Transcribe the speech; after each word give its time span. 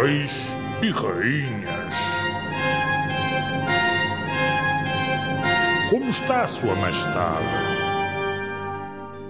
reis 0.00 0.48
e 0.82 0.90
rainhas. 0.90 1.94
Como 5.90 6.08
está 6.08 6.46
Sua 6.46 6.74
Majestade? 6.76 7.44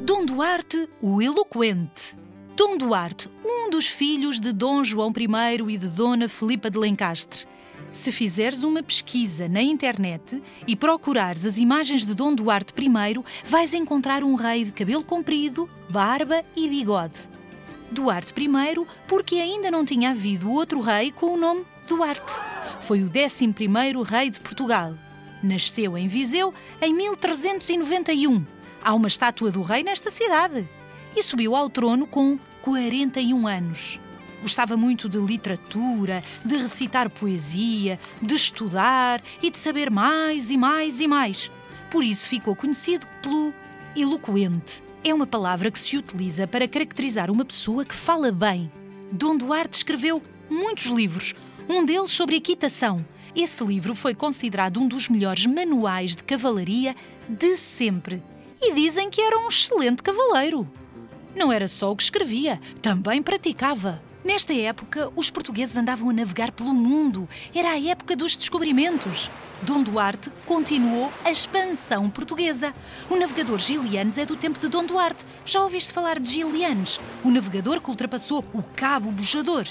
Dom 0.03 0.25
Duarte, 0.25 0.89
o 1.01 1.21
eloquente. 1.21 2.15
Dom 2.57 2.77
Duarte, 2.77 3.29
um 3.45 3.71
dos 3.71 3.89
filhos 3.89 4.41
de 4.41 4.53
Dom 4.53 4.85
João 4.85 5.13
I 5.17 5.75
e 5.75 5.79
de 5.79 5.89
Dona 5.89 6.29
Filipa 6.29 6.71
de 6.71 6.79
Lencastre. 6.79 7.47
Se 7.93 8.13
fizeres 8.13 8.63
uma 8.63 8.83
pesquisa 8.83 9.49
na 9.49 9.63
internet 9.63 10.41
e 10.67 10.77
procurares 10.77 11.45
as 11.45 11.59
imagens 11.59 12.07
de 12.07 12.15
Dom 12.15 12.35
Duarte 12.35 12.73
I, 12.79 13.25
vais 13.45 13.75
encontrar 13.75 14.23
um 14.23 14.37
rei 14.37 14.65
de 14.65 14.73
cabelo 14.73 15.03
comprido, 15.03 15.69
barba 15.91 16.45
e 16.57 16.69
bigode. 16.69 17.33
Duarte 17.93 18.33
I, 18.37 18.87
porque 19.07 19.37
ainda 19.37 19.71
não 19.71 19.85
tinha 19.85 20.11
havido 20.11 20.51
outro 20.51 20.81
rei 20.81 21.13
com 21.13 21.35
o 21.35 21.37
nome 21.37 21.65
Duarte. 21.87 22.33
Foi 22.81 23.03
o 23.03 23.11
11 23.11 23.55
rei 24.09 24.31
de 24.31 24.41
Portugal. 24.41 24.95
Nasceu 25.43 25.99
em 25.99 26.09
Viseu 26.09 26.55
em 26.81 26.95
1391. 26.95 28.45
Há 28.83 28.95
uma 28.95 29.09
estátua 29.09 29.51
do 29.51 29.63
rei 29.63 29.83
nesta 29.83 30.11
cidade. 30.11 30.67
E 31.15 31.23
subiu 31.23 31.55
ao 31.55 31.69
trono 31.69 32.07
com 32.07 32.39
41 32.63 33.47
anos. 33.47 34.01
Gostava 34.41 34.77
muito 34.77 35.09
de 35.09 35.19
literatura, 35.19 36.23
de 36.45 36.57
recitar 36.57 37.11
poesia, 37.11 38.01
de 38.21 38.35
estudar 38.35 39.23
e 39.43 39.51
de 39.51 39.59
saber 39.59 39.91
mais 39.91 40.51
e 40.51 40.57
mais 40.57 40.99
e 40.99 41.07
mais. 41.07 41.51
Por 41.91 42.03
isso 42.03 42.29
ficou 42.29 42.57
conhecido 42.57 43.07
pelo 43.21 43.53
eloquente. 43.95 44.83
É 45.05 45.13
uma 45.13 45.27
palavra 45.27 45.69
que 45.69 45.81
se 45.81 45.97
utiliza 45.97 46.47
para 46.47 46.69
caracterizar 46.69 47.29
uma 47.29 47.45
pessoa 47.45 47.85
que 47.85 47.95
fala 47.95 48.31
bem. 48.31 48.71
Dom 49.11 49.37
Duarte 49.37 49.79
escreveu 49.79 50.23
muitos 50.49 50.85
livros, 50.85 51.35
um 51.69 51.85
deles 51.85 52.13
sobre 52.13 52.37
equitação. 52.37 53.05
Esse 53.35 53.65
livro 53.65 53.97
foi 53.97 54.15
considerado 54.15 54.79
um 54.79 54.87
dos 54.87 55.09
melhores 55.09 55.45
manuais 55.45 56.15
de 56.15 56.23
cavalaria 56.23 56.95
de 57.29 57.57
sempre. 57.57 58.23
E 58.61 58.73
dizem 58.75 59.11
que 59.11 59.21
era 59.21 59.37
um 59.41 59.49
excelente 59.49 60.05
cavaleiro. 60.05 60.71
Não 61.35 61.53
era 61.53 61.67
só 61.67 61.91
o 61.91 61.97
que 61.97 62.03
escrevia, 62.03 62.61
também 62.81 63.23
praticava. 63.23 64.01
Nesta 64.25 64.55
época, 64.55 65.11
os 65.17 65.31
portugueses 65.31 65.77
andavam 65.77 66.09
a 66.11 66.13
navegar 66.13 66.53
pelo 66.53 66.73
mundo. 66.73 67.29
Era 67.53 67.71
a 67.71 67.81
época 67.81 68.15
dos 68.15 68.37
descobrimentos. 68.37 69.29
Dom 69.63 69.83
Duarte 69.83 70.31
continuou 70.47 71.13
a 71.25 71.31
expansão 71.31 72.09
portuguesa. 72.09 72.73
O 73.11 73.17
navegador 73.17 73.59
Gilianes 73.59 74.19
é 74.19 74.25
do 74.25 74.37
tempo 74.37 74.61
de 74.61 74.69
Dom 74.69 74.85
Duarte. 74.85 75.25
Já 75.45 75.63
ouviste 75.63 75.93
falar 75.93 76.21
de 76.21 76.31
Gilianes? 76.31 77.01
O 77.25 77.31
navegador 77.31 77.81
que 77.81 77.91
ultrapassou 77.91 78.45
o 78.53 78.63
Cabo 78.63 79.11
Bujador. 79.11 79.67